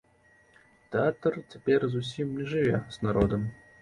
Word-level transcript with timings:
Тэатр 0.95 1.37
цяпер 1.51 1.85
зусім 1.97 2.35
не 2.39 2.49
жыве 2.55 2.77
з 2.97 3.11
народам. 3.11 3.41